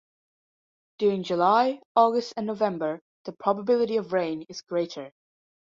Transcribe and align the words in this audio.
During 0.97 1.21
July, 1.21 1.79
August 1.95 2.33
and 2.35 2.47
November 2.47 3.01
the 3.25 3.33
probability 3.33 3.97
of 3.97 4.13
rain 4.13 4.47
is 4.49 4.63
greater. 4.63 5.11